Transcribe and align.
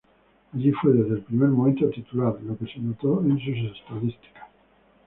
Allí 0.51 0.71
fue 0.71 0.93
desde 0.93 1.11
el 1.13 1.21
primer 1.21 1.49
momento 1.49 1.87
titular, 1.91 2.35
lo 2.41 2.57
que 2.57 2.65
se 2.65 2.79
notó 2.79 3.21
en 3.21 3.37
sus 3.37 3.71
estadísticas. 3.79 4.47